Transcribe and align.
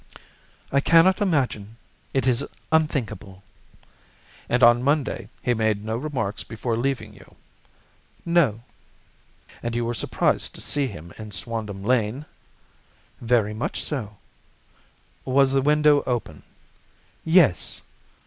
"I 0.71 0.79
cannot 0.79 1.21
imagine. 1.21 1.77
It 2.11 2.25
is 2.25 2.43
unthinkable." 2.71 3.43
"And 4.49 4.63
on 4.63 4.81
Monday 4.81 5.29
he 5.43 5.53
made 5.53 5.85
no 5.85 5.95
remarks 5.95 6.43
before 6.43 6.75
leaving 6.75 7.13
you?" 7.13 7.35
"No." 8.25 8.63
"And 9.61 9.75
you 9.75 9.85
were 9.85 9.93
surprised 9.93 10.55
to 10.55 10.59
see 10.61 10.87
him 10.87 11.13
in 11.19 11.29
Swandam 11.29 11.83
Lane?" 11.83 12.25
"Very 13.19 13.53
much 13.53 13.83
so." 13.83 14.17
"Was 15.23 15.51
the 15.51 15.61
window 15.61 16.01
open?" 16.07 16.41
"Yes." 17.23 17.83